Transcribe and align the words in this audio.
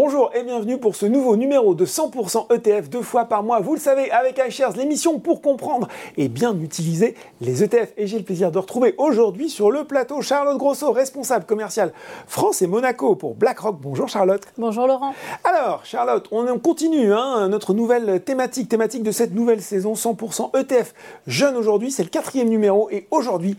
Bonjour 0.00 0.30
et 0.32 0.44
bienvenue 0.44 0.78
pour 0.78 0.94
ce 0.94 1.06
nouveau 1.06 1.34
numéro 1.34 1.74
de 1.74 1.84
100% 1.84 2.54
ETF 2.54 2.88
deux 2.88 3.02
fois 3.02 3.24
par 3.24 3.42
mois. 3.42 3.58
Vous 3.58 3.74
le 3.74 3.80
savez, 3.80 4.12
avec 4.12 4.40
iShares, 4.48 4.76
l'émission 4.76 5.18
pour 5.18 5.42
comprendre 5.42 5.88
et 6.16 6.28
bien 6.28 6.56
utiliser 6.60 7.16
les 7.40 7.64
ETF. 7.64 7.94
Et 7.96 8.06
j'ai 8.06 8.18
le 8.18 8.22
plaisir 8.22 8.52
de 8.52 8.60
retrouver 8.60 8.94
aujourd'hui 8.96 9.50
sur 9.50 9.72
le 9.72 9.82
plateau 9.82 10.22
Charlotte 10.22 10.56
Grosso, 10.56 10.92
responsable 10.92 11.46
commercial 11.46 11.92
France 12.28 12.62
et 12.62 12.68
Monaco 12.68 13.16
pour 13.16 13.34
BlackRock. 13.34 13.80
Bonjour 13.80 14.08
Charlotte. 14.08 14.42
Bonjour 14.56 14.86
Laurent. 14.86 15.14
Alors 15.42 15.84
Charlotte, 15.84 16.28
on 16.30 16.46
continue 16.60 17.12
hein, 17.12 17.48
notre 17.48 17.74
nouvelle 17.74 18.22
thématique, 18.22 18.68
thématique 18.68 19.02
de 19.02 19.10
cette 19.10 19.34
nouvelle 19.34 19.62
saison 19.62 19.94
100% 19.94 20.56
ETF 20.60 20.94
jeune 21.26 21.56
aujourd'hui. 21.56 21.90
C'est 21.90 22.04
le 22.04 22.08
quatrième 22.08 22.50
numéro 22.50 22.88
et 22.90 23.08
aujourd'hui, 23.10 23.56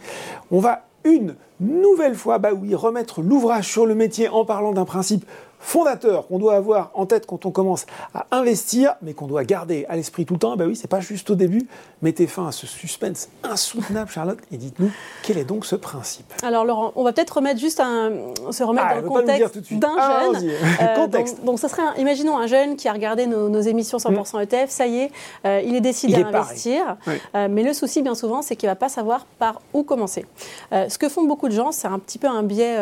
on 0.52 0.60
va 0.60 0.84
une 1.04 1.36
nouvelle 1.60 2.16
fois, 2.16 2.38
bah 2.38 2.52
oui, 2.54 2.76
remettre 2.76 3.22
l'ouvrage 3.22 3.68
sur 3.68 3.86
le 3.86 3.96
métier 3.96 4.30
en 4.30 4.46
parlant 4.46 4.72
d'un 4.72 4.86
principe 4.86 5.26
fondateur 5.60 6.28
qu'on 6.28 6.40
doit 6.40 6.56
avoir 6.56 6.92
en 6.94 7.06
tête 7.06 7.26
quand 7.26 7.46
on 7.46 7.52
commence 7.52 7.86
à 8.14 8.26
investir, 8.32 8.96
mais 9.02 9.14
qu'on 9.14 9.28
doit 9.28 9.44
garder 9.44 9.86
à 9.90 9.96
l'esprit 9.96 10.26
tout 10.26 10.34
le 10.34 10.40
temps. 10.40 10.56
Ben 10.56 10.68
oui, 10.68 10.76
c'est 10.76 10.88
pas 10.88 11.02
juste 11.02 11.30
au 11.30 11.36
début. 11.36 11.68
Mettez 12.02 12.28
fin 12.28 12.48
à 12.48 12.52
ce 12.52 12.66
suspense 12.66 13.30
insoutenable, 13.44 14.10
Charlotte, 14.10 14.40
et 14.52 14.58
dites-nous 14.58 14.92
quel 15.24 15.38
est 15.38 15.44
donc 15.44 15.66
ce 15.66 15.76
principe? 15.76 16.26
Alors 16.44 16.64
Laurent, 16.64 16.94
on 16.96 17.04
va 17.04 17.12
peut-être 17.12 17.36
remettre 17.36 17.60
juste 17.60 17.82
un, 17.82 18.12
se 18.52 18.64
remettre 18.64 18.88
ah, 18.90 18.96
dans 18.96 19.02
le 19.02 19.08
contexte 19.08 19.74
d'un 19.74 20.34
jeune. 20.34 20.50
Euh, 20.82 20.96
contexte. 20.96 21.44
Donc, 21.44 21.60
ce 21.60 21.68
serait, 21.68 21.82
imaginons 21.98 22.38
un 22.38 22.48
jeune 22.48 22.76
qui 22.76 22.88
a 22.88 22.94
regardé 22.94 23.28
nos, 23.28 23.60
émissions 23.60 23.98
100% 23.98 24.38
mm. 24.38 24.42
ETF, 24.42 24.70
ça 24.70 24.88
y 24.88 25.00
est, 25.00 25.12
euh, 25.46 25.62
il 25.66 25.76
est 25.76 25.82
décidé 25.82 26.24
à 26.24 26.28
investir. 26.28 26.98
Euh, 27.36 27.48
mais 27.50 27.64
le 27.64 27.74
souci, 27.74 28.02
bien 28.02 28.16
souvent, 28.16 28.42
c'est 28.42 28.56
qu'il 28.56 28.70
va 28.70 28.76
pas 28.76 28.90
savoir 28.90 29.26
par 29.38 29.62
où 29.74 29.84
commencer. 29.84 30.26
ce 30.72 30.98
que 30.98 31.10
font 31.10 31.26
beaucoup 31.26 31.50
de 31.50 31.54
gens, 31.54 31.72
c'est 31.72 31.88
un 31.88 32.00
petit 32.00 32.18
peu 32.18 32.28
un 32.28 32.44
biais, 32.44 32.78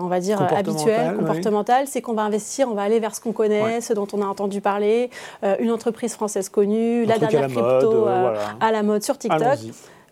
on 0.00 0.06
va 0.06 0.20
dire 0.20 0.40
habituel, 0.40 1.16
comportemental, 1.16 1.86
c'est 1.88 2.00
qu'on 2.00 2.11
on 2.12 2.14
va 2.14 2.22
investir, 2.22 2.68
on 2.68 2.74
va 2.74 2.82
aller 2.82 3.00
vers 3.00 3.14
ce 3.14 3.20
qu'on 3.20 3.32
connaît, 3.32 3.80
ce 3.80 3.92
dont 3.92 4.06
on 4.12 4.22
a 4.22 4.26
entendu 4.26 4.60
parler, 4.60 5.10
euh, 5.42 5.56
une 5.58 5.70
entreprise 5.70 6.12
française 6.14 6.48
connue, 6.48 7.04
la 7.04 7.18
dernière 7.18 7.48
crypto 7.48 8.06
euh, 8.06 8.36
à 8.60 8.70
la 8.70 8.82
mode 8.82 9.02
sur 9.02 9.18
TikTok. 9.18 9.58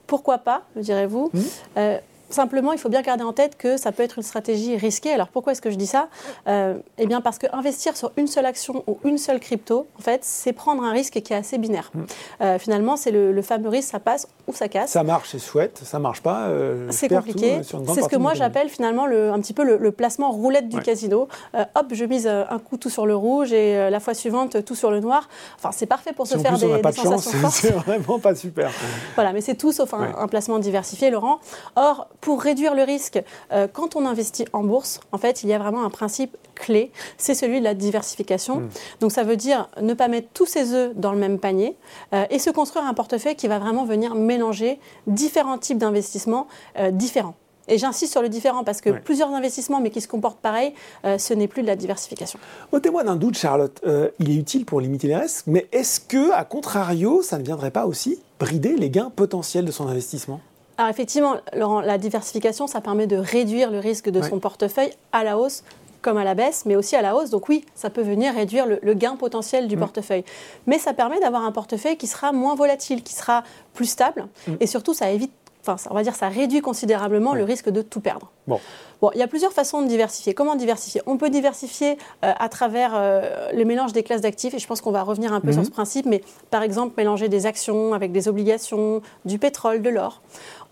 Pourquoi 0.07 0.39
pas, 0.39 0.63
me 0.75 0.83
direz-vous 0.83 1.31
euh, 1.77 1.99
Simplement, 2.31 2.73
il 2.73 2.79
faut 2.79 2.89
bien 2.89 3.03
garder 3.03 3.25
en 3.25 3.33
tête 3.33 3.57
que 3.57 3.77
ça 3.77 3.91
peut 3.93 4.03
être 4.03 4.19
une 4.19 4.23
stratégie 4.23 4.77
risquée. 4.77 5.13
Alors 5.13 5.29
pourquoi 5.29 5.53
est-ce 5.53 5.61
que 5.61 5.71
je 5.71 5.77
dis 5.77 5.87
ça? 5.87 6.09
Euh, 6.47 6.75
Eh 6.99 7.07
bien 7.07 7.21
parce 7.21 7.39
qu'investir 7.39 7.97
sur 7.97 8.13
une 8.17 8.29
seule 8.29 8.47
action 8.47 8.85
ou 8.87 8.99
une 9.05 9.19
seule 9.19 9.41
crypto, 9.41 9.87
en 9.99 10.03
fait, 10.03 10.21
c'est 10.25 10.53
prendre 10.53 10.83
un 10.85 10.93
risque 10.93 11.21
qui 11.21 11.33
est 11.33 11.37
assez 11.37 11.59
binaire. 11.59 11.91
Mm. 11.93 12.01
Euh, 12.43 12.59
finalement, 12.59 12.97
c'est 12.97 13.11
le, 13.11 13.43
fameux 13.43 13.69
risque, 13.69 13.91
ça 13.91 13.99
passe 13.99 14.29
ou 14.47 14.53
ça 14.53 14.69
casse. 14.69 14.91
Ça 14.91 15.03
marche, 15.03 15.31
c'est 15.33 15.39
chouette. 15.39 15.81
Ça 15.83 15.99
marche 15.99 16.21
pas. 16.21 16.43
Euh, 16.49 16.87
c'est 16.91 17.09
compliqué. 17.09 17.63
C'est 17.65 18.03
ce 18.03 18.09
que 18.09 18.17
moi 18.17 18.35
j'appelle 18.35 18.69
finalement 18.69 19.07
le, 19.07 19.33
un 19.33 19.41
petit 19.41 19.55
peu 19.55 19.65
le, 19.65 19.91
placement 19.91 20.31
roulette 20.31 20.69
du 20.69 20.81
casino. 20.81 21.29
hop, 21.55 21.87
je 21.91 22.05
mise 22.05 22.29
un 22.29 22.59
coup 22.59 22.77
tout 22.77 22.91
sur 22.91 23.07
le 23.07 23.17
rouge 23.17 23.53
et 23.53 23.91
la 23.91 23.99
fois 23.99 24.15
suivante 24.15 24.65
tout 24.65 24.77
sur 24.77 24.91
le 24.91 25.01
noir. 25.01 25.29
Enfin, 25.57 25.71
c'est 25.73 25.87
parfait 25.87 26.13
pour 26.13 26.27
se 26.27 26.39
faire 26.39 26.57
des, 26.57 26.81
des 26.81 26.93
sensations 26.93 27.39
fortes. 27.39 27.55
C'est 27.55 27.73
vraiment 27.73 28.19
pas 28.21 28.35
super. 28.35 28.71
voilà, 29.17 29.33
mais 29.33 29.41
c'est 29.41 29.57
tout 29.57 29.73
sauf 29.73 29.93
un, 29.95 30.15
un 30.17 30.29
placement 30.29 30.61
diversifié, 30.61 31.11
Laurent. 31.11 31.41
Or, 31.77 32.09
pour 32.21 32.43
réduire 32.43 32.75
le 32.75 32.83
risque, 32.83 33.23
euh, 33.53 33.67
quand 33.73 33.97
on 33.97 34.07
investit 34.07 34.45
en 34.53 34.63
bourse, 34.63 35.01
en 35.13 35.19
fait, 35.19 35.43
il 35.43 35.49
y 35.49 35.53
a 35.53 35.59
vraiment 35.59 35.85
un 35.85 35.91
principe 35.91 36.37
clé, 36.55 36.91
c'est 37.17 37.35
celui 37.35 37.61
de 37.61 37.65
la 37.65 37.75
diversification. 37.75 38.61
Hmm. 38.61 38.69
Donc 39.01 39.13
ça 39.13 39.23
veut 39.23 39.37
dire 39.37 39.69
ne 39.81 39.95
pas 39.95 40.09
mettre 40.09 40.29
tous 40.35 40.47
ses 40.47 40.75
œufs 40.75 40.93
dans 40.95 41.13
le 41.13 41.19
même 41.19 41.39
panier 41.39 41.77
euh, 42.13 42.25
et 42.31 42.39
se 42.39 42.51
construire 42.51 42.85
un 42.85 42.95
portefeuille 42.95 43.37
qui 43.37 43.49
va 43.49 43.59
vraiment 43.59 43.85
venir 43.85 44.15
mélanger 44.15 44.79
différents 45.07 45.59
types 45.59 45.79
d'investissements 45.79 46.47
euh, 46.79 46.91
différents. 46.91 47.35
Et 47.69 47.79
j'insiste 47.79 48.11
sur 48.11 48.21
le 48.21 48.29
différent 48.29 48.65
parce 48.65 48.81
que 48.81 48.91
plusieurs 48.91 49.29
investissements, 49.29 49.81
mais 49.81 49.91
qui 49.91 50.01
se 50.01 50.09
comportent 50.09 50.41
pareil, 50.41 50.75
ce 51.05 51.35
n'est 51.35 51.47
plus 51.47 51.63
de 51.63 51.69
la 51.69 51.77
diversification. 51.77 52.41
Ôtez-moi 52.73 53.05
d'un 53.05 53.15
doute, 53.15 53.39
Charlotte. 53.39 53.81
il 54.19 54.31
est 54.31 54.35
utile 54.35 54.65
pour 54.65 54.81
limiter 54.81 55.07
les 55.07 55.15
risques, 55.15 55.45
mais 55.47 55.69
est-ce 55.71 56.01
que, 56.01 56.33
à 56.33 56.45
contrario, 56.45 57.23
ça 57.23 57.39
ne 57.39 57.45
viendrait 57.45 57.71
pas 57.71 57.87
aussi 57.87 58.19
brider 58.41 58.75
les 58.77 58.91
gains 58.91 59.13
potentiels 59.15 59.67
de 59.67 59.71
son 59.71 59.87
investissement? 59.87 60.41
Alors 60.81 60.89
effectivement, 60.89 61.37
Laurent, 61.55 61.83
la 61.83 61.99
diversification, 61.99 62.67
ça 62.67 62.81
permet 62.81 63.07
de 63.07 63.17
réduire 63.17 63.71
le 63.71 63.81
risque 63.81 64.09
de 64.09 64.23
son 64.23 64.39
portefeuille 64.39 64.95
à 65.13 65.25
la 65.25 65.37
hausse 65.37 65.63
comme 66.01 66.17
à 66.17 66.25
la 66.25 66.33
baisse, 66.33 66.65
mais 66.65 66.75
aussi 66.75 66.97
à 66.97 67.03
la 67.03 67.15
hausse. 67.15 67.29
Donc 67.29 67.51
oui, 67.51 67.67
ça 67.75 67.91
peut 67.91 68.01
venir 68.01 68.33
réduire 68.33 68.65
le, 68.67 68.95
gain 68.95 69.17
potentiel 69.17 69.69
du 69.69 69.77
mm. 69.77 69.79
portefeuille. 69.79 70.25
Mais 70.67 70.79
ça 70.79 70.95
permet 70.95 71.21
d'avoir 71.21 71.45
un 71.45 71.53
portefeuille 71.53 71.99
qui 71.99 72.07
sera 72.07 72.33
moins 72.33 72.55
volatile, 72.55 73.03
qui 73.03 73.13
sera 73.13 73.45
plus 73.75 73.85
stable, 73.85 74.27
mm. 74.49 74.55
et 74.59 74.67
surtout 74.67 74.95
ça 74.95 75.11
évite 75.11 75.33
enfin, 75.67 75.77
on 75.91 75.95
va 75.95 76.03
dire, 76.03 76.15
ça 76.15 76.31
réduit 76.31 76.63
considérablement 76.63 77.35
le 77.35 77.45
risque 77.45 77.69
de 77.69 77.83
tout 77.83 78.01
perdre. 78.01 78.31
Bon. 78.47 78.59
Bon, 79.01 79.11
il 79.15 79.19
y 79.19 79.23
a 79.23 79.27
plusieurs 79.27 79.53
façons 79.53 79.83
de 79.83 79.89
diversifier. 79.89 80.35
Comment 80.35 80.57
diversifier? 80.57 81.01
On 81.07 81.17
peut 81.17 81.31
diversifier 81.31 81.97
euh, 82.25 82.33
à 82.39 82.49
travers 82.49 82.93
euh, 82.95 83.49
le 83.53 83.65
mélange 83.65 83.93
des 83.93 84.03
classes 84.03 84.21
d'actifs, 84.21 84.55
et 84.55 84.59
je 84.59 84.67
pense 84.67 84.81
qu'on 84.81 84.91
va 84.91 85.03
revenir 85.03 85.33
un 85.33 85.41
peu 85.41 85.53
sur 85.53 85.63
mhm. 85.63 85.67
ce 85.67 85.71
principe, 85.71 86.07
mais 86.07 86.23
par 86.51 86.63
exemple, 86.63 86.95
mélanger 86.97 87.29
des 87.29 87.47
actions 87.47 87.95
avec 87.95 88.13
des 88.13 88.29
obligations, 88.29 89.01
du 89.25 89.39
pétrole, 89.39 89.81
de 89.81 89.89
l'or. 89.89 90.21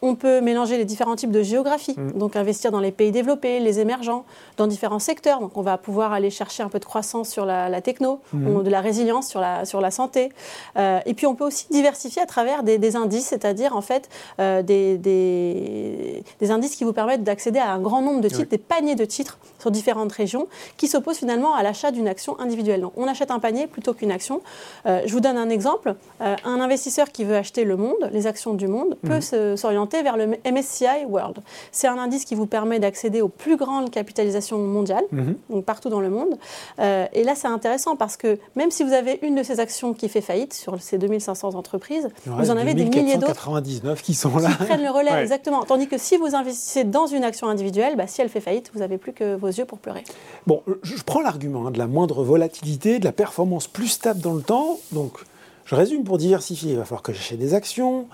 On 0.01 0.15
peut 0.15 0.41
mélanger 0.41 0.77
les 0.77 0.85
différents 0.85 1.17
types 1.17 1.33
de 1.33 1.43
géographie, 1.43 1.95
mhm. 1.97 2.13
donc 2.13 2.37
investir 2.37 2.71
dans 2.71 2.81
les 2.81 2.93
pays 2.93 3.11
développés, 3.11 3.61
les 3.61 3.81
émergents, 3.81 4.25
dans 4.57 4.67
différents 4.67 4.99
secteurs. 4.99 5.41
Donc 5.41 5.57
on 5.57 5.63
va 5.63 5.79
pouvoir 5.79 6.13
aller 6.13 6.31
chercher 6.31 6.63
un 6.63 6.69
peu 6.69 6.79
de 6.79 6.85
croissance 6.85 7.31
sur 7.31 7.47
la, 7.47 7.81
techno, 7.81 8.21
mhm. 8.33 8.63
de 8.63 8.71
la 8.71 8.81
résilience 8.81 9.29
sur 9.29 9.41
la, 9.41 9.65
sur 9.65 9.81
la 9.81 9.91
santé. 9.91 10.31
Euh, 10.77 11.01
et 11.07 11.15
puis 11.15 11.27
on 11.27 11.35
peut 11.35 11.45
aussi 11.45 11.67
diversifier 11.71 12.23
à 12.23 12.27
travers 12.27 12.63
des, 12.63 12.97
indices, 12.97 13.27
c'est-à-dire 13.27 13.77
en 13.77 13.83
fait 13.83 14.09
des, 14.39 14.97
des, 14.99 16.23
des 16.41 16.51
indices 16.51 16.77
qui 16.77 16.85
vous 16.85 16.93
permettent 16.93 17.25
d'accéder 17.25 17.59
à 17.59 17.73
un 17.73 17.81
grand 17.81 18.01
nombre 18.03 18.18
de 18.21 18.29
titres, 18.29 18.51
des 18.51 18.59
paniers 18.59 18.95
de 18.95 19.05
titres 19.05 19.39
sur 19.59 19.71
différentes 19.71 20.13
régions 20.13 20.49
qui 20.77 20.89
s'opposent 20.89 21.19
finalement 21.19 21.55
à 21.55 21.63
l'achat 21.63 21.91
d'une 21.91 22.09
action 22.09 22.39
individuelle. 22.41 22.81
Donc, 22.81 22.93
on 22.97 23.07
achète 23.07 23.31
un 23.31 23.39
panier 23.39 23.67
plutôt 23.67 23.95
qu'une 23.95 24.11
action. 24.11 24.41
Euh, 24.87 25.03
je 25.07 25.13
vous 25.13 25.21
donne 25.21 25.37
un 25.37 25.51
exemple. 25.51 25.95
Euh, 26.21 26.37
un 26.45 26.61
investisseur 26.61 27.11
qui 27.11 27.25
veut 27.25 27.37
acheter 27.37 27.65
le 27.65 27.77
monde, 27.77 28.11
les 28.13 28.27
actions 28.27 28.55
du 28.55 28.69
monde, 28.69 28.97
peut 29.03 29.21
mhm. 29.37 29.57
s'orienter 29.57 30.03
vers 30.03 30.17
le 30.17 30.27
MSCI 30.51 31.05
World. 31.07 31.39
C'est 31.73 31.89
un 31.89 31.99
indice 31.99 32.25
qui 32.25 32.35
vous 32.35 32.47
permet 32.47 32.79
d'accéder 32.79 33.21
aux 33.21 33.29
plus 33.29 33.57
grandes 33.57 33.91
capitalisations 33.91 34.59
mondiales, 34.59 35.05
mhm. 35.13 35.37
donc 35.51 35.65
partout 35.65 35.89
dans 35.89 36.01
le 36.01 36.11
monde. 36.11 36.39
Euh, 36.79 37.07
et 37.13 37.25
là, 37.25 37.35
c'est 37.35 37.49
intéressant 37.49 37.97
parce 37.97 38.17
que 38.17 38.39
même 38.57 38.71
si 38.71 38.85
vous 38.85 38.93
avez 38.93 39.19
une 39.23 39.35
de 39.35 39.43
ces 39.43 39.61
actions 39.61 39.95
qui 39.95 40.09
fait 40.09 40.21
faillite 40.21 40.55
sur 40.55 40.81
ces 40.81 40.99
2500 40.99 41.55
entreprises, 41.55 42.09
vous 42.27 42.51
en 42.51 42.57
avez 42.57 42.75
des 42.75 42.85
milliers 42.85 43.17
d'autres. 43.17 43.35
99 43.35 44.03
qui 44.03 44.15
sont 44.15 44.37
là. 44.37 44.49
Qui 44.51 44.65
prennent 44.65 44.83
le 44.83 44.91
relais, 44.91 45.13
exactement. 45.23 45.65
Tandis 45.65 45.89
que 45.89 45.99
si 45.99 46.17
vous 46.17 46.35
investissez 46.35 46.85
dans 46.85 47.07
une 47.07 47.25
action 47.25 47.49
individuelle, 47.49 47.97
bah, 47.97 48.07
si 48.09 48.21
elle 48.21 48.29
fait 48.29 48.41
faillite, 48.41 48.71
vous 48.73 48.81
n'avez 48.81 48.99
plus 48.99 49.13
que 49.13 49.37
vos 49.37 49.49
yeux 49.49 49.65
pour 49.65 49.79
pleurer. 49.79 50.05
Bon, 50.47 50.63
je 50.83 51.03
prends 51.03 51.21
l'argument 51.21 51.67
hein, 51.67 51.71
de 51.71 51.79
la 51.79 51.87
moindre 51.87 52.23
volatilité, 52.23 52.99
de 52.99 53.05
la 53.05 53.13
performance 53.13 53.67
plus 53.69 53.89
stable 53.89 54.21
dans 54.21 54.35
le 54.35 54.43
temps. 54.43 54.79
Donc, 54.93 55.19
je 55.65 55.75
résume 55.75 56.05
pour 56.05 56.19
diversifier. 56.19 56.73
Il 56.73 56.79
va 56.79 56.85
falloir 56.85 57.03
que 57.03 57.13
j'achète 57.13 57.39
des 57.39 57.55
actions 57.55 58.07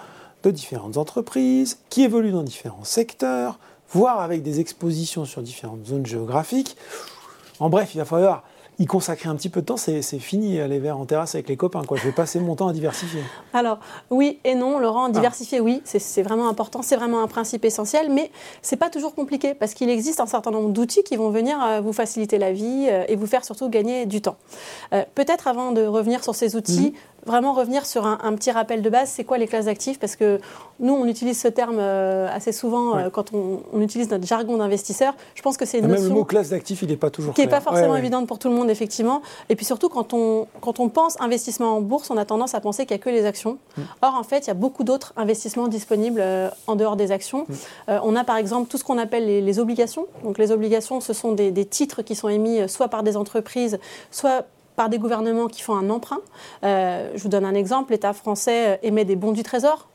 de 0.43 0.51
différentes 0.51 0.97
entreprises 0.97 1.79
qui 1.89 2.03
évoluent 2.03 2.33
dans 2.33 2.43
différents 2.43 2.85
secteurs, 2.85 3.59
voire 3.91 4.21
avec 4.21 4.43
des 4.43 4.61
expositions 4.61 5.25
sur 5.25 5.43
différentes 5.43 5.87
zones 5.87 6.07
géographiques. 6.07 6.77
En 7.61 7.71
bref, 7.71 7.95
il 7.95 7.99
va 7.99 8.05
falloir 8.05 8.43
y 8.79 8.87
consacrer 8.87 9.29
un 9.29 9.37
petit 9.37 9.49
peu 9.49 9.61
de 9.61 9.67
temps, 9.67 9.77
c'est 9.77 10.03
fini 10.19 10.59
aller 10.61 10.79
vers 10.79 10.99
en 10.99 11.05
terrasse 11.05 11.35
avec 11.35 11.49
les 11.49 11.57
copains. 11.57 11.85
Quoi. 11.85 11.97
Je 11.97 12.05
vais 12.05 12.13
passer 12.13 12.41
mon 12.41 12.57
temps 12.57 12.69
à 12.69 12.73
diversifier. 12.73 13.23
Alors, 13.53 13.79
oui 14.11 14.39
et 14.45 14.55
non, 14.55 14.79
Laurent, 14.79 15.09
diversifier, 15.09 15.61
oui, 15.61 15.83
c'est 15.85 16.23
vraiment 16.23 16.49
important, 16.49 16.83
c'est 16.83 16.97
vraiment 16.97 17.23
un 17.23 17.29
principe 17.29 17.65
essentiel, 17.65 18.11
mais 18.11 18.31
c'est 18.63 18.77
pas 18.77 18.91
toujours 18.91 19.15
compliqué 19.15 19.55
parce 19.55 19.75
qu'il 19.75 19.91
existe 19.91 20.21
un 20.21 20.27
certain 20.27 20.51
nombre 20.51 20.71
d'outils 20.71 21.05
qui 21.05 21.17
vont 21.17 21.31
venir 21.31 21.63
euh, 21.63 21.81
vous 21.81 21.93
faciliter 21.93 22.39
la 22.39 22.53
vie 22.53 22.87
euh, 22.89 23.05
et 23.09 23.17
vous 23.17 23.27
faire 23.27 23.45
surtout 23.45 23.69
gagner 23.69 24.07
du 24.07 24.21
temps. 24.21 24.37
Euh, 24.93 25.05
peut-être 25.15 25.49
avant 25.49 25.73
de 25.73 25.85
revenir 25.85 26.25
sur 26.25 26.35
ces 26.35 26.57
outils, 26.57 26.93
mhm 26.93 27.14
vraiment 27.27 27.53
revenir 27.53 27.87
sur 27.87 28.07
un, 28.07 28.35
petit 28.35 28.51
rappel 28.51 28.83
de 28.83 28.91
base, 28.91 29.11
c'est 29.11 29.25
quoi 29.25 29.39
les 29.39 29.47
classes 29.47 29.67
d'actifs? 29.67 29.99
Parce 29.99 30.17
que 30.17 30.41
nous, 30.81 30.93
on 30.93 31.07
utilise 31.07 31.41
ce 31.41 31.49
terme 31.49 31.79
euh, 31.79 32.29
assez 32.31 32.53
souvent 32.53 32.97
euh, 32.97 33.11
quand 33.11 33.33
on, 33.33 33.81
utilise 33.81 34.11
notre 34.11 34.27
jargon 34.27 34.57
d'investisseur. 34.57 35.15
Je 35.35 35.43
pense 35.43 35.57
que 35.57 35.65
c'est 35.65 35.79
une 35.79 35.87
Même 35.87 35.93
notion... 35.97 36.09
le 36.09 36.15
mot 36.15 36.25
classe 36.25 36.51
d'actifs, 36.51 36.83
il 36.83 36.89
n'est 36.89 36.97
pas 36.97 37.11
toujours 37.11 37.35
Qui 37.35 37.43
n'est 37.43 37.49
pas 37.49 37.61
forcément 37.61 37.97
évidente 37.97 38.27
pour 38.27 38.39
tout 38.39 38.49
le 38.49 38.55
monde, 38.55 38.71
effectivement. 38.71 39.23
Et 39.49 39.57
puis 39.57 39.65
surtout, 39.65 39.89
quand 39.89 40.15
on, 40.15 40.47
quand 40.61 40.81
on 40.81 40.89
pense 40.89 41.21
investissement 41.21 41.77
en 41.77 41.81
bourse, 41.81 42.11
on 42.11 42.17
a 42.17 42.25
tendance 42.25 42.55
à 42.55 42.61
penser 42.61 42.87
qu'il 42.87 42.97
n'y 42.97 43.01
a 43.01 43.05
que 43.05 43.11
les 43.11 43.27
actions. 43.27 43.59
Mm. 43.77 43.83
Or, 44.03 44.15
en 44.15 44.23
fait, 44.23 44.47
il 44.47 44.49
y 44.49 44.51
a 44.51 44.55
beaucoup 44.55 44.85
d'autres 44.85 45.13
investissements 45.17 45.69
disponibles 45.69 46.21
euh, 46.21 46.49
en 46.67 46.77
dehors 46.77 46.97
des 46.97 47.13
actions. 47.13 47.47
Mm. 47.49 47.93
on 48.03 48.17
a 48.17 48.25
par 48.25 48.37
exemple 48.37 48.69
tout 48.69 48.79
ce 48.79 48.85
qu'on 48.85 48.99
appelle 48.99 49.27
les, 49.27 49.59
obligations. 49.59 50.07
Donc 50.25 50.39
les 50.39 50.51
obligations, 50.51 51.01
ce 51.01 51.13
sont 51.13 51.33
des, 51.33 51.51
des 51.51 51.65
titres 51.65 52.03
qui 52.03 52.15
sont 52.15 52.29
émis 52.29 52.69
soit 52.69 52.89
par 52.89 53.03
des 53.03 53.17
entreprises, 53.17 53.79
soit 54.11 54.47
par 54.77 54.89
des 54.89 54.99
gouvernements 54.99 55.47
qui 55.47 55.63
font 55.63 55.77
un 55.77 55.91
emprunt. 55.91 56.21
Euh, 56.65 57.11
je 57.15 57.23
vous 57.23 57.29
donne 57.29 57.45
un 57.45 57.55
exemple, 57.55 57.93
l'État 57.93 58.13
français 58.13 58.79
émet 58.83 59.05
des 59.05 59.17
bons 59.17 59.33
du 59.33 59.43
Trésor. 59.43 59.89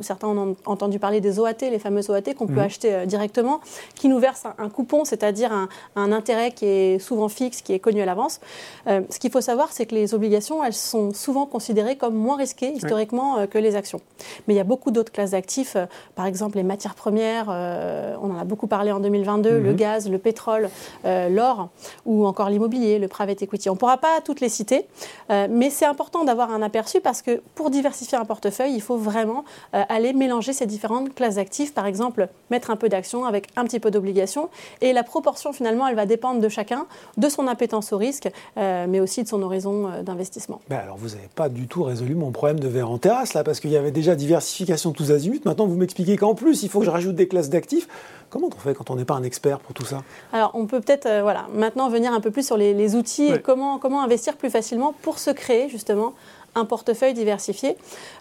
Euh, 0.00 0.02
certains 0.02 0.28
ont 0.28 0.56
entendu 0.66 0.98
parler 0.98 1.20
des 1.20 1.38
OAT, 1.38 1.54
les 1.62 1.78
fameuses 1.78 2.10
OAT 2.10 2.34
qu'on 2.36 2.46
peut 2.46 2.54
mhm. 2.54 2.58
acheter 2.58 2.94
euh, 2.94 3.06
directement, 3.06 3.60
qui 3.94 4.08
nous 4.08 4.18
versent 4.18 4.46
un, 4.58 4.68
coupon, 4.68 5.04
c'est-à-dire 5.04 5.52
un, 5.52 5.68
intérêt 6.12 6.52
qui 6.52 6.66
est 6.66 6.98
souvent 6.98 7.28
fixe, 7.28 7.62
qui 7.62 7.72
est 7.72 7.78
connu 7.78 8.00
à 8.02 8.06
l'avance. 8.06 8.40
ce 8.86 9.18
qu'il 9.18 9.30
faut 9.30 9.40
savoir, 9.40 9.68
c'est 9.72 9.86
que 9.86 9.94
les 9.94 10.14
obligations, 10.14 10.64
elles 10.64 10.72
sont 10.72 11.12
souvent 11.12 11.46
considérées 11.46 11.96
comme 11.96 12.14
moins 12.14 12.36
risquées 12.36 12.72
historiquement 12.72 13.46
que 13.46 13.58
les 13.58 13.76
actions. 13.76 14.00
Mais 14.46 14.54
il 14.54 14.56
y 14.56 14.60
a 14.60 14.64
beaucoup 14.64 14.90
d'autres 14.90 15.12
classes 15.12 15.32
d'actifs, 15.32 15.76
par 16.14 16.26
exemple 16.26 16.56
les 16.56 16.62
matières 16.62 16.94
premières, 16.94 17.48
on 17.48 18.30
en 18.30 18.38
a 18.38 18.44
beaucoup 18.44 18.66
parlé 18.66 18.92
en 18.92 19.00
2022, 19.00 19.58
le 19.58 19.70
mhm. 19.70 19.76
gaz, 19.76 20.10
le 20.10 20.18
pétrole, 20.18 20.68
l'or, 21.04 21.68
ou 22.06 22.26
encore 22.26 22.50
l'immobilier, 22.50 22.98
le 22.98 23.08
private 23.08 23.42
equity. 23.42 23.68
On 23.70 23.74
ne 23.74 23.78
pourra 23.78 23.98
pas 23.98 24.20
toutes 24.24 24.40
les 24.40 24.48
citer, 24.48 24.86
mais 25.28 25.70
c'est 25.70 25.86
important 25.86 26.24
d'avoir 26.24 26.50
un 26.50 26.62
aperçu 26.62 27.00
parce 27.00 27.22
que 27.22 27.42
pour 27.54 27.70
diversifier 27.70 28.18
un 28.18 28.24
portefeuille, 28.24 28.74
il 28.74 28.82
faut 28.82 28.96
vraiment 28.96 29.44
aller 29.90 30.12
mélanger 30.12 30.52
ces 30.52 30.66
différentes 30.66 31.14
classes 31.14 31.34
d'actifs. 31.34 31.74
Par 31.74 31.86
exemple, 31.86 32.28
mettre 32.50 32.70
un 32.70 32.76
peu 32.76 32.88
d'actions 32.88 33.24
avec 33.24 33.48
un 33.56 33.64
petit 33.64 33.80
peu 33.80 33.90
d'obligations. 33.90 34.48
Et 34.80 34.92
la 34.92 35.02
proportion, 35.02 35.52
finalement, 35.52 35.86
elle 35.86 35.96
va 35.96 36.06
dépendre 36.06 36.40
de 36.40 36.48
chacun, 36.48 36.86
de 37.16 37.28
son 37.28 37.46
appétence 37.46 37.92
au 37.92 37.98
risque, 37.98 38.28
mais 38.56 39.00
aussi 39.00 39.22
de 39.22 39.28
son 39.28 39.42
horizon 39.42 39.90
d'investissement. 40.02 40.60
Ben 40.68 40.78
alors, 40.78 40.96
vous 40.96 41.10
n'avez 41.10 41.28
pas 41.34 41.48
du 41.48 41.66
tout 41.66 41.82
résolu 41.82 42.14
mon 42.14 42.30
problème 42.30 42.60
de 42.60 42.68
verre 42.68 42.90
en 42.90 42.98
terrasse, 42.98 43.34
là, 43.34 43.44
parce 43.44 43.60
qu'il 43.60 43.70
y 43.70 43.76
avait 43.76 43.90
déjà 43.90 44.14
diversification 44.14 44.92
tous 44.92 45.10
azimuts. 45.10 45.40
Maintenant, 45.44 45.66
vous 45.66 45.76
m'expliquez 45.76 46.16
qu'en 46.16 46.34
plus, 46.34 46.62
il 46.62 46.68
faut 46.68 46.80
que 46.80 46.86
je 46.86 46.90
rajoute 46.90 47.16
des 47.16 47.28
classes 47.28 47.50
d'actifs. 47.50 47.88
Comment 48.30 48.46
on 48.46 48.58
fait 48.58 48.74
quand 48.74 48.90
on 48.90 48.96
n'est 48.96 49.04
pas 49.04 49.14
un 49.14 49.24
expert 49.24 49.58
pour 49.58 49.74
tout 49.74 49.84
ça? 49.84 50.02
Alors, 50.32 50.52
on 50.54 50.66
peut 50.66 50.80
peut-être 50.80 51.06
euh, 51.06 51.22
voilà, 51.22 51.48
maintenant 51.52 51.88
venir 51.88 52.12
un 52.12 52.20
peu 52.20 52.30
plus 52.30 52.46
sur 52.46 52.56
les, 52.56 52.94
outils 52.94 53.26
et 53.26 53.40
comment, 53.40 53.78
comment 53.78 54.02
investir 54.02 54.36
plus 54.36 54.50
facilement 54.50 54.94
pour 55.02 55.18
se 55.18 55.30
créer 55.30 55.68
justement 55.68 56.14
un 56.54 56.64
portefeuille 56.64 57.14
diversifié. 57.14 57.76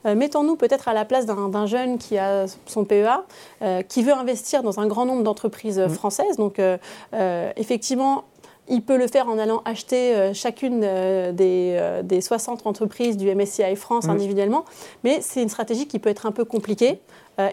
Euh, 0.05 0.15
mettons-nous 0.15 0.55
peut-être 0.55 0.87
à 0.87 0.93
la 0.93 1.05
place 1.05 1.25
d'un 1.25 1.65
jeune 1.65 1.97
qui 1.97 2.17
a 2.17 2.45
son 2.65 2.85
PEA, 2.85 3.25
euh, 3.61 3.81
qui 3.81 4.03
veut 4.03 4.13
investir 4.13 4.63
dans 4.63 4.79
un 4.79 4.87
grand 4.87 5.05
nombre 5.05 5.23
d'entreprises 5.23 5.79
mmh. 5.79 5.89
françaises. 5.89 6.37
Donc, 6.37 6.61
effectivement, 7.57 8.25
il 8.69 8.83
peut 8.83 8.97
le 8.97 9.07
faire 9.07 9.27
en 9.27 9.37
allant 9.37 9.61
acheter 9.65 10.15
euh, 10.15 10.33
chacune 10.33 10.81
euh, 10.83 11.31
des, 12.03 12.21
60 12.21 12.59
euh, 12.59 12.69
entreprises 12.69 13.17
du 13.17 13.33
MSCI 13.33 13.75
France 13.75 14.07
individuellement, 14.07 14.63
mais 15.03 15.19
c'est 15.21 15.41
une 15.41 15.49
stratégie 15.49 15.87
qui 15.87 15.99
peut 15.99 16.09
être 16.09 16.25
un 16.25 16.31
peu 16.31 16.45
compliquée. 16.45 17.01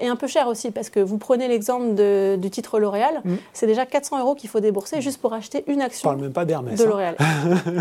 Et 0.00 0.08
un 0.08 0.16
peu 0.16 0.26
chère 0.26 0.48
aussi, 0.48 0.70
parce 0.70 0.90
que 0.90 1.00
vous 1.00 1.18
prenez 1.18 1.48
l'exemple 1.48 1.94
du 2.38 2.50
titre 2.50 2.78
L'Oréal, 2.78 3.20
mm. 3.24 3.34
c'est 3.52 3.66
déjà 3.66 3.86
400 3.86 4.20
euros 4.20 4.34
qu'il 4.34 4.50
faut 4.50 4.60
débourser 4.60 5.00
juste 5.00 5.20
pour 5.20 5.32
acheter 5.32 5.64
une 5.66 5.80
action 5.80 6.08
parle 6.08 6.20
même 6.20 6.32
pas 6.32 6.44
de 6.44 6.52
hein. 6.54 6.86
L'Oréal. 6.86 7.16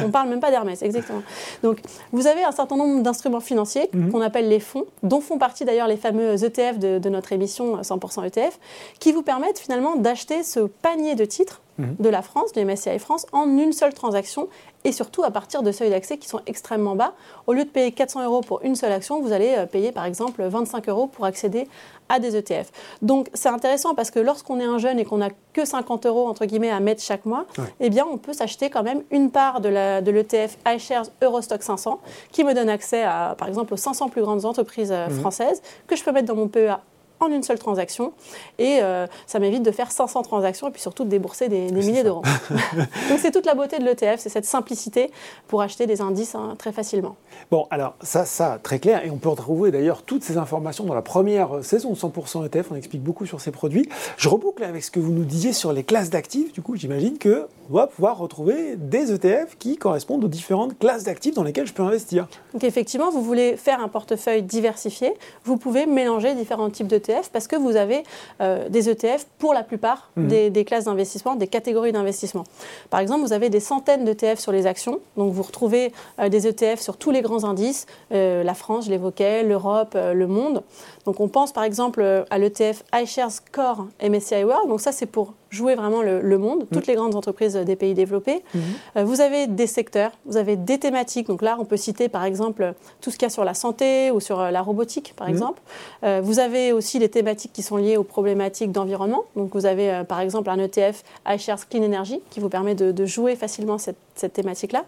On 0.05 0.11
parle 0.11 0.29
même 0.29 0.39
pas 0.39 0.51
d'Hermès, 0.51 0.81
exactement. 0.81 1.21
Donc, 1.63 1.79
vous 2.11 2.27
avez 2.27 2.43
un 2.43 2.51
certain 2.51 2.75
nombre 2.75 3.01
d'instruments 3.03 3.39
financiers 3.39 3.89
mm. 3.93 4.11
qu'on 4.11 4.21
appelle 4.21 4.49
les 4.49 4.59
fonds, 4.59 4.85
dont 5.03 5.21
font 5.21 5.37
partie 5.37 5.65
d'ailleurs 5.65 5.87
les 5.87 5.97
fameux 5.97 6.43
ETF 6.43 6.79
de, 6.79 6.99
de 6.99 7.09
notre 7.09 7.31
émission 7.33 7.81
100% 7.81 8.25
ETF, 8.25 8.59
qui 8.99 9.11
vous 9.11 9.21
permettent 9.21 9.59
finalement 9.59 9.95
d'acheter 9.95 10.43
ce 10.43 10.59
panier 10.59 11.15
de 11.15 11.25
titres 11.25 11.61
Mhm. 11.77 11.95
de 11.99 12.09
la 12.09 12.21
France, 12.21 12.53
du 12.53 12.63
MSCI 12.63 12.99
France, 12.99 13.25
en 13.33 13.49
une 13.57 13.73
seule 13.73 13.93
transaction 13.93 14.47
et 14.85 14.91
surtout 14.93 15.23
à 15.23 15.31
partir 15.31 15.61
de 15.61 15.71
seuils 15.71 15.89
d'accès 15.89 16.17
qui 16.17 16.29
sont 16.29 16.39
extrêmement 16.45 16.95
bas. 16.95 17.13
Au 17.47 17.53
lieu 17.53 17.65
de 17.65 17.69
payer 17.69 17.91
400 17.91 18.23
euros 18.23 18.41
pour 18.41 18.61
une 18.63 18.75
seule 18.75 18.93
action, 18.93 19.21
vous 19.21 19.33
allez 19.33 19.55
euh, 19.57 19.65
payer 19.65 19.91
par 19.91 20.05
exemple 20.05 20.43
25 20.43 20.87
euros 20.87 21.07
pour 21.07 21.25
accéder 21.25 21.67
à 22.07 22.19
des 22.19 22.37
ETF. 22.37 22.71
Donc 23.01 23.29
c'est 23.33 23.49
intéressant 23.49 23.93
parce 23.93 24.09
que 24.09 24.19
lorsqu'on 24.19 24.59
est 24.59 24.65
un 24.65 24.77
jeune 24.77 24.99
et 24.99 25.05
qu'on 25.05 25.17
n'a 25.17 25.29
que 25.53 25.65
50 25.65 26.05
euros 26.05 26.27
entre 26.27 26.45
guillemets 26.45 26.69
à 26.69 26.79
mettre 26.79 27.01
chaque 27.01 27.25
mois, 27.25 27.45
eh 27.79 27.89
bien 27.89 28.05
on 28.09 28.17
peut 28.17 28.33
s'acheter 28.33 28.69
quand 28.69 28.83
même 28.83 29.01
une 29.11 29.31
part 29.31 29.59
de 29.59 29.69
l'ETF 29.69 30.57
de 30.63 30.75
iShares 30.75 31.07
Eurostock 31.21 31.63
500 31.63 31.99
qui 32.31 32.43
me 32.43 32.53
donne 32.53 32.69
accès 32.69 33.03
à 33.03 33.35
par 33.37 33.47
exemple 33.47 33.73
aux 33.73 33.77
500 33.77 34.09
plus 34.09 34.21
grandes 34.21 34.45
entreprises 34.45 34.91
euh, 34.91 35.07
mhm. 35.07 35.19
françaises 35.19 35.61
que 35.87 35.95
je 35.95 36.03
peux 36.03 36.11
mettre 36.11 36.27
dans 36.27 36.35
mon 36.35 36.47
PEA 36.47 36.79
en 37.19 37.27
une 37.27 37.43
seule 37.43 37.59
transaction. 37.59 38.13
Et 38.57 38.79
euh, 38.81 39.07
ça 39.27 39.39
m'évite 39.39 39.63
de 39.63 39.71
faire 39.71 39.91
500 39.91 40.23
transactions 40.23 40.67
et 40.67 40.71
puis 40.71 40.81
surtout 40.81 41.03
de 41.03 41.09
débourser 41.09 41.49
des, 41.49 41.71
milliers 41.71 42.03
d'euros. 42.03 42.23
Donc 43.09 43.19
c'est 43.19 43.31
toute 43.31 43.45
la 43.45 43.55
beauté 43.55 43.79
de 43.79 43.85
l'ETF, 43.85 44.19
c'est 44.19 44.29
cette 44.29 44.45
simplicité 44.45 45.11
pour 45.47 45.61
acheter 45.61 45.87
des 45.87 46.01
indices 46.01 46.35
hein, 46.35 46.55
très 46.57 46.71
facilement. 46.71 47.15
Bon, 47.51 47.67
alors 47.71 47.95
ça, 48.01 48.25
ça, 48.25 48.59
très 48.61 48.79
clair. 48.79 49.05
Et 49.05 49.09
on 49.09 49.17
peut 49.17 49.29
retrouver 49.29 49.71
d'ailleurs 49.71 50.03
toutes 50.03 50.23
ces 50.23 50.37
informations 50.37 50.85
dans 50.85 50.93
la 50.93 51.01
première 51.01 51.63
saison 51.63 51.93
100% 51.93 52.45
ETF. 52.45 52.71
On 52.71 52.75
explique 52.75 53.03
beaucoup 53.03 53.25
sur 53.25 53.41
ces 53.41 53.51
produits. 53.51 53.89
Je 54.17 54.29
reboucle 54.29 54.63
avec 54.63 54.83
ce 54.83 54.91
que 54.91 54.99
vous 54.99 55.11
nous 55.11 55.25
disiez 55.25 55.53
sur 55.53 55.73
les 55.73 55.83
classes 55.83 56.09
d'actifs. 56.09 56.53
Du 56.53 56.61
coup, 56.61 56.75
j'imagine 56.75 57.17
que 57.17 57.47
on 57.69 57.73
va 57.73 57.87
pouvoir 57.87 58.17
retrouver 58.17 58.75
des 58.75 59.11
ETF 59.11 59.57
qui 59.57 59.77
correspondent 59.77 60.23
aux 60.23 60.29
différentes 60.29 60.77
classes 60.77 61.03
d'actifs 61.03 61.33
dans 61.33 61.43
lesquelles 61.43 61.65
je 61.65 61.73
peux 61.73 61.83
investir. 61.83 62.27
Donc 62.53 62.63
effectivement, 62.63 63.09
vous 63.09 63.21
voulez 63.21 63.57
faire 63.57 63.81
un 63.81 63.87
portefeuille 63.87 64.43
diversifié, 64.43 65.13
vous 65.43 65.57
pouvez 65.57 65.85
mélanger 65.85 66.35
différents 66.35 66.69
types 66.69 66.87
d'ETF 66.87 67.29
parce 67.31 67.47
que 67.47 67.55
vous 67.55 67.75
avez 67.75 68.03
euh, 68.41 68.69
des 68.69 68.89
ETF 68.89 69.25
pour 69.39 69.53
la 69.53 69.63
plupart 69.63 70.11
mhm. 70.15 70.51
des, 70.51 70.65
classes 70.65 70.85
d'investissement, 70.85 71.35
des 71.35 71.47
catégories 71.47 71.91
d'investissement. 71.91 72.43
Par 72.89 72.99
exemple, 72.99 73.21
vous 73.21 73.33
avez 73.33 73.49
des 73.49 73.59
centaines 73.59 74.05
d'ETF 74.05 74.39
sur 74.39 74.51
les 74.51 74.67
actions, 74.67 74.99
donc 75.17 75.33
vous 75.33 75.43
retrouvez 75.43 75.91
euh, 76.19 76.29
des 76.29 76.47
ETF 76.47 76.79
sur 76.79 76.97
tous 76.97 77.11
les 77.11 77.21
grands 77.21 77.43
indices, 77.43 77.87
euh, 78.11 78.43
la 78.43 78.53
France, 78.53 78.85
je 78.85 78.91
l'évoquais, 78.91 79.43
l'Europe, 79.43 79.95
le 79.95 80.27
monde. 80.27 80.63
Donc 81.05 81.19
on 81.19 81.27
pense 81.27 81.51
par 81.51 81.63
exemple 81.63 82.25
à 82.29 82.37
l'ETF 82.37 82.83
iShares 82.93 83.43
Core 83.51 83.87
MSCI 84.01 84.43
World, 84.43 84.69
donc 84.69 84.81
ça 84.81 84.91
c'est 84.91 85.05
pour 85.05 85.33
jouer 85.55 85.75
vraiment 85.75 86.01
le, 86.01 86.37
monde, 86.37 86.63
mm. 86.63 86.73
toutes 86.73 86.87
les 86.87 86.95
grandes 86.95 87.15
entreprises 87.15 87.54
des 87.63 87.75
pays 87.75 87.93
développés. 87.93 88.43
Mm-hmm. 88.55 88.59
Euh, 88.97 89.03
vous 89.03 89.21
avez 89.21 89.47
des 89.47 89.67
secteurs, 89.67 90.11
vous 90.25 90.37
avez 90.37 90.55
des 90.55 90.77
thématiques. 90.77 91.27
Donc 91.27 91.41
là, 91.41 91.57
on 91.59 91.65
peut 91.65 91.77
citer 91.77 92.09
par 92.09 92.23
exemple 92.23 92.73
tout 93.01 93.11
ce 93.11 93.17
qu'il 93.17 93.25
y 93.25 93.27
a 93.27 93.29
sur 93.29 93.45
la 93.45 93.53
santé 93.53 94.11
ou 94.11 94.19
sur 94.19 94.39
euh, 94.39 94.51
la 94.51 94.61
robotique, 94.61 95.13
par 95.15 95.27
mm-hmm. 95.27 95.31
exemple. 95.31 95.61
Euh, 96.03 96.21
vous 96.23 96.39
avez 96.39 96.71
aussi 96.71 96.99
les 96.99 97.09
thématiques 97.09 97.53
qui 97.53 97.61
sont 97.61 97.77
liées 97.77 97.97
aux 97.97 98.03
problématiques 98.03 98.71
d'environnement. 98.71 99.23
Donc 99.35 99.53
vous 99.53 99.65
avez 99.65 100.03
par 100.07 100.19
exemple 100.19 100.49
un 100.49 100.59
ETF 100.59 101.03
iShares 101.27 101.67
Clean 101.69 101.83
Energy 101.83 102.21
qui 102.29 102.39
vous 102.39 102.49
permet 102.49 102.75
de, 102.75 103.05
jouer 103.05 103.35
facilement 103.35 103.77
cette, 103.77 103.97
cette 104.15 104.33
thématique-là. 104.33 104.85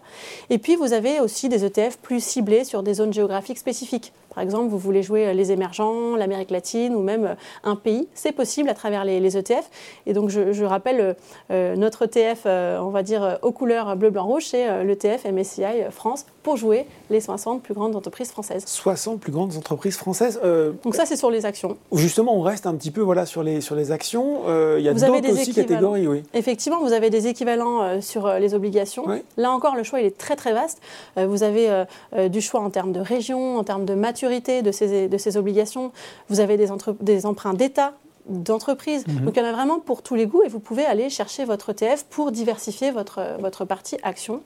Et 0.50 0.58
puis 0.58 0.76
vous 0.76 0.92
avez 0.92 1.20
aussi 1.20 1.48
des 1.48 1.64
ETF 1.64 1.98
plus 1.98 2.22
ciblés 2.22 2.64
sur 2.64 2.82
des 2.82 2.94
zones 2.94 3.12
géographiques 3.12 3.58
spécifiques. 3.58 4.12
Par 4.38 4.44
exemple, 4.44 4.68
vous 4.68 4.78
voulez 4.78 5.02
jouer 5.02 5.34
les 5.34 5.50
émergents, 5.50 6.14
l'Amérique 6.14 6.50
latine 6.50 6.94
ou 6.94 7.00
même 7.00 7.34
un 7.64 7.74
pays, 7.74 8.06
c'est 8.14 8.30
possible 8.30 8.68
à 8.68 8.74
travers 8.74 9.04
les, 9.04 9.36
ETF. 9.36 9.68
Et 10.06 10.12
donc, 10.12 10.30
je, 10.30 10.64
rappelle, 10.64 11.16
euh, 11.50 11.74
notre 11.74 12.04
ETF, 12.04 12.42
euh, 12.46 12.78
on 12.78 12.90
va 12.90 13.02
dire, 13.02 13.38
aux 13.42 13.50
couleurs 13.50 13.96
bleu, 13.96 14.10
blanc, 14.10 14.24
rouge, 14.24 14.44
c'est 14.46 14.68
euh, 14.68 14.84
l'ETF 14.84 15.24
MSCI 15.24 15.90
France 15.90 16.24
pour 16.44 16.56
jouer 16.56 16.86
les 17.10 17.20
60 17.20 17.62
plus 17.62 17.74
grandes 17.74 17.96
entreprises 17.96 18.30
françaises. 18.30 18.64
60 18.64 19.18
plus 19.18 19.32
grandes 19.32 19.56
entreprises 19.56 19.96
françaises 19.96 20.40
Donc 20.84 20.94
ça, 20.94 21.04
c'est 21.04 21.16
sur 21.16 21.30
les 21.30 21.44
actions. 21.44 21.76
Justement, 21.92 22.36
on 22.36 22.42
reste 22.42 22.66
un 22.66 22.76
petit 22.76 22.92
peu 22.92 23.00
voilà, 23.00 23.26
sur, 23.26 23.42
les, 23.42 23.60
sur 23.60 23.74
les 23.74 23.90
actions. 23.90 24.42
il 24.76 24.84
y 24.84 24.88
a 24.88 24.94
d'autres 24.94 25.32
aussi 25.32 25.52
catégories, 25.52 26.06
oui. 26.06 26.22
Effectivement, 26.32 26.80
vous 26.80 26.92
avez 26.92 27.10
des 27.10 27.26
équivalents 27.26 28.00
sur 28.00 28.32
les 28.34 28.54
obligations. 28.54 29.04
Là 29.36 29.50
encore, 29.52 29.76
le 29.76 29.82
choix, 29.82 30.00
il 30.00 30.06
est 30.06 30.16
très, 30.16 30.36
très 30.36 30.52
vaste. 30.52 30.80
vous 31.16 31.42
avez 31.42 31.84
du 32.28 32.40
choix 32.40 32.60
en 32.60 32.70
termes 32.70 32.92
de 32.92 33.00
région, 33.00 33.56
en 33.56 33.64
termes 33.64 33.84
de 33.84 33.94
maturité 33.94 34.62
de 34.62 34.72
ces, 34.72 35.08
de 35.08 35.18
ces 35.18 35.36
obligations. 35.36 35.92
Vous 36.28 36.40
avez 36.40 36.56
des, 36.56 36.68
des 37.00 37.26
emprunts 37.26 37.54
d'État, 37.54 37.94
d'entreprise. 38.28 39.06
Mhm. 39.06 39.24
Donc 39.24 39.36
il 39.36 39.42
y 39.42 39.42
en 39.42 39.48
a 39.48 39.52
vraiment 39.52 39.80
pour 39.80 40.02
tous 40.02 40.14
les 40.14 40.26
goûts 40.26 40.42
et 40.42 40.48
vous 40.48 40.60
pouvez 40.60 40.84
aller 40.84 41.10
chercher 41.10 41.44
votre 41.44 41.70
ETF 41.70 42.04
pour 42.10 42.30
diversifier 42.30 42.90
votre, 42.90 43.20
votre 43.40 43.64
partie 43.64 43.96
action. 44.02 44.42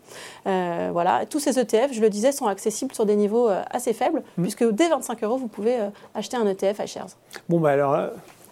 Euh, 0.46 0.90
voilà, 0.92 1.26
tous 1.26 1.40
ces 1.40 1.58
ETF, 1.58 1.92
je 1.92 2.00
le 2.00 2.08
disais, 2.08 2.32
sont 2.32 2.46
accessibles 2.46 2.94
sur 2.94 3.06
des 3.06 3.16
niveaux 3.16 3.48
euh, 3.48 3.62
assez 3.70 3.92
faibles 3.92 4.22
mhm. 4.36 4.44
puisque 4.44 4.64
dès 4.70 4.88
25 4.88 5.22
euros, 5.24 5.36
vous 5.36 5.48
pouvez 5.48 5.76
euh, 5.76 5.88
acheter 6.14 6.36
un 6.36 6.46
ETF 6.46 6.80
iShares. 6.84 7.16
Bon, 7.48 7.60
bah 7.60 7.70
alors 7.70 7.96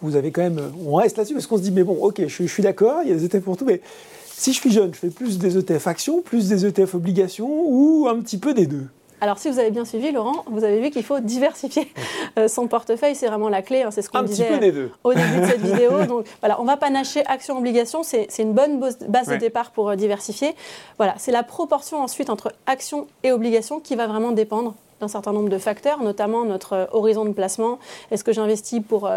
vous 0.01 0.15
avez 0.15 0.31
quand 0.31 0.41
même. 0.41 0.59
On 0.85 0.95
reste 0.95 1.17
là-dessus 1.17 1.35
parce 1.35 1.47
qu'on 1.47 1.57
se 1.57 1.61
dit, 1.61 1.71
mais 1.71 1.83
bon, 1.83 1.97
ok, 2.01 2.21
je, 2.21 2.27
je 2.27 2.47
suis 2.47 2.63
d'accord, 2.63 3.01
il 3.03 3.09
y 3.09 3.13
a 3.13 3.15
des 3.15 3.25
ETF 3.25 3.43
pour 3.43 3.57
tout, 3.57 3.65
mais 3.65 3.81
si 4.33 4.53
je 4.53 4.59
suis 4.59 4.71
jeune, 4.71 4.93
je 4.93 4.99
fais 4.99 5.09
plus 5.09 5.37
des 5.37 5.57
ETF 5.57 5.87
actions, 5.87 6.21
plus 6.21 6.49
des 6.49 6.65
ETF 6.65 6.95
obligations 6.95 7.49
ou 7.49 8.07
un 8.09 8.19
petit 8.19 8.37
peu 8.37 8.53
des 8.53 8.67
deux 8.67 8.87
alors, 9.23 9.37
si 9.37 9.51
vous 9.51 9.59
avez 9.59 9.69
bien 9.69 9.85
suivi, 9.85 10.11
Laurent, 10.11 10.43
vous 10.47 10.63
avez 10.63 10.81
vu 10.81 10.89
qu'il 10.89 11.03
faut 11.03 11.19
diversifier 11.19 11.93
euh, 12.39 12.47
son 12.47 12.67
portefeuille. 12.67 13.13
C'est 13.15 13.27
vraiment 13.27 13.49
la 13.49 13.61
clé. 13.61 13.83
Hein, 13.83 13.91
c'est 13.91 14.01
ce 14.01 14.09
qu'on 14.09 14.23
disait 14.23 14.49
au 15.03 15.13
début 15.13 15.39
de 15.39 15.45
cette 15.45 15.61
vidéo. 15.61 16.03
Donc, 16.07 16.25
voilà, 16.39 16.59
on 16.59 16.63
va 16.63 16.75
panacher 16.75 17.23
action-obligation. 17.27 18.01
C'est 18.01 18.27
une 18.39 18.53
bonne 18.53 18.79
base 18.79 19.27
de 19.27 19.35
départ 19.35 19.69
pour 19.69 19.89
euh, 19.89 19.95
diversifier. 19.95 20.55
Voilà, 20.97 21.13
c'est 21.19 21.31
la 21.31 21.43
proportion 21.43 22.01
ensuite 22.01 22.31
entre 22.31 22.51
action 22.65 23.05
et 23.21 23.31
obligation 23.31 23.79
qui 23.79 23.95
va 23.95 24.07
vraiment 24.07 24.31
dépendre 24.31 24.73
d'un 25.01 25.07
certain 25.07 25.33
nombre 25.33 25.49
de 25.49 25.57
facteurs, 25.57 26.01
notamment 26.01 26.45
notre 26.45 26.73
euh, 26.73 26.85
horizon 26.91 27.25
de 27.25 27.31
placement. 27.31 27.79
Est-ce 28.11 28.23
que 28.23 28.31
j'investis 28.31 28.81
pour, 28.81 29.09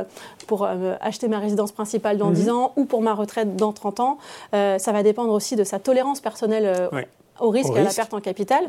pour 0.46 0.66
acheter 1.00 1.28
ma 1.28 1.38
résidence 1.38 1.72
principale 1.72 2.18
dans 2.18 2.30
10 2.30 2.46
mhm. 2.46 2.54
ans 2.54 2.72
ou 2.76 2.84
pour 2.84 3.02
ma 3.02 3.14
retraite 3.14 3.56
dans 3.56 3.72
30 3.72 4.00
ans? 4.00 4.18
Ça 4.52 4.92
va 4.92 5.02
dépendre 5.02 5.32
aussi 5.32 5.56
de 5.56 5.64
sa 5.64 5.78
tolérance 5.78 6.20
personnelle 6.20 6.88
au 7.40 7.50
risque, 7.50 7.72
et 7.74 7.80
à 7.80 7.82
la 7.82 7.90
perte 7.90 8.14
en 8.14 8.20
capital. 8.20 8.64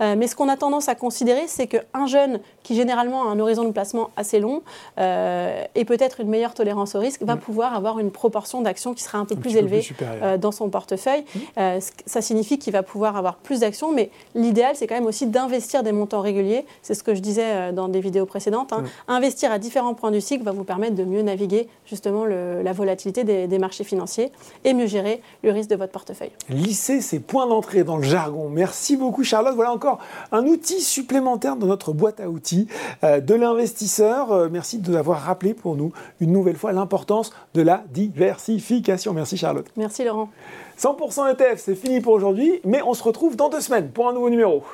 Euh, 0.00 0.14
mais 0.16 0.26
ce 0.26 0.36
qu'on 0.36 0.48
a 0.48 0.56
tendance 0.56 0.88
à 0.88 0.94
considérer, 0.94 1.44
c'est 1.46 1.66
qu'un 1.66 2.06
jeune 2.06 2.40
qui 2.62 2.74
généralement 2.74 3.28
a 3.28 3.32
un 3.32 3.38
horizon 3.38 3.64
de 3.64 3.72
placement 3.72 4.10
assez 4.16 4.40
long 4.40 4.62
euh, 4.98 5.64
et 5.74 5.84
peut-être 5.84 6.20
une 6.20 6.28
meilleure 6.28 6.54
tolérance 6.54 6.94
au 6.94 7.00
risque, 7.00 7.22
va 7.22 7.36
mm. 7.36 7.40
pouvoir 7.40 7.74
avoir 7.74 7.98
une 7.98 8.10
proportion 8.10 8.60
d'actions 8.60 8.94
qui 8.94 9.02
sera 9.02 9.18
un 9.18 9.24
peu 9.24 9.36
plus 9.36 9.56
élevée 9.56 9.86
euh, 10.02 10.36
dans 10.36 10.52
son 10.52 10.68
portefeuille. 10.68 11.24
Mm. 11.56 11.78
ça 12.06 12.20
signifie 12.20 12.58
qu'il 12.58 12.72
va 12.72 12.82
pouvoir 12.82 13.16
avoir 13.16 13.36
plus 13.36 13.60
d'actions, 13.60 13.92
mais 13.92 14.10
l'idéal, 14.34 14.76
c'est 14.76 14.86
quand 14.86 14.94
même 14.94 15.06
aussi 15.06 15.26
d'investir 15.26 15.82
des 15.82 15.92
montants 15.92 16.20
réguliers. 16.20 16.66
C'est 16.82 16.94
ce 16.94 17.02
que 17.02 17.14
je 17.14 17.20
disais 17.20 17.72
dans 17.72 17.88
des 17.88 18.00
vidéos 18.00 18.26
précédentes. 18.26 18.72
Hein. 18.72 18.82
Mm. 18.82 19.12
Investir 19.12 19.52
à 19.52 19.58
différents 19.58 19.94
points 19.94 20.10
du 20.10 20.20
cycle 20.20 20.44
va 20.44 20.52
vous 20.52 20.64
permettre 20.64 20.94
de 20.94 21.04
mieux 21.04 21.22
naviguer 21.22 21.68
justement 21.86 22.24
la 22.26 22.72
volatilité 22.72 23.24
des, 23.24 23.46
des 23.46 23.58
marchés 23.58 23.84
financiers 23.84 24.30
et 24.64 24.74
mieux 24.74 24.86
gérer 24.86 25.22
le 25.42 25.52
risque 25.52 25.70
de 25.70 25.76
votre 25.76 25.92
portefeuille. 25.92 26.32
Lisser 26.48 27.00
ces 27.00 27.20
points 27.20 27.46
d'entrée 27.46 27.84
dans 27.84 27.96
le 27.96 28.09
jargon. 28.10 28.48
Merci 28.50 28.96
beaucoup 28.96 29.22
Charlotte. 29.22 29.54
Voilà 29.54 29.72
encore 29.72 30.00
un 30.32 30.44
outil 30.44 30.80
supplémentaire 30.80 31.56
dans 31.56 31.66
notre 31.66 31.92
boîte 31.92 32.20
à 32.20 32.28
outils 32.28 32.66
euh, 33.04 33.20
de 33.20 33.34
l'investisseur. 33.34 34.32
Euh, 34.32 34.48
merci 34.50 34.78
de 34.78 34.90
nous 34.90 34.96
avoir 34.96 35.20
rappelé 35.20 35.54
pour 35.54 35.76
nous 35.76 35.92
une 36.20 36.32
nouvelle 36.32 36.56
fois 36.56 36.72
l'importance 36.72 37.32
de 37.54 37.62
la 37.62 37.84
diversification. 37.90 39.14
Merci 39.14 39.36
Charlotte. 39.36 39.66
Merci 39.76 40.04
Laurent. 40.04 40.28
100% 40.78 41.32
ETF, 41.32 41.60
c'est 41.62 41.74
fini 41.74 42.00
pour 42.00 42.14
aujourd'hui, 42.14 42.60
mais 42.64 42.82
on 42.82 42.94
se 42.94 43.02
retrouve 43.02 43.36
dans 43.36 43.48
deux 43.48 43.60
semaines 43.60 43.90
pour 43.90 44.08
un 44.08 44.12
nouveau 44.12 44.30
numéro. 44.30 44.64